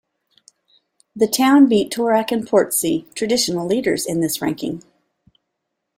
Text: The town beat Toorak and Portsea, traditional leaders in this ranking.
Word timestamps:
The 1.15 1.27
town 1.27 1.67
beat 1.69 1.91
Toorak 1.91 2.31
and 2.31 2.47
Portsea, 2.47 3.03
traditional 3.13 3.67
leaders 3.67 4.07
in 4.07 4.19
this 4.19 4.41
ranking. 4.41 4.81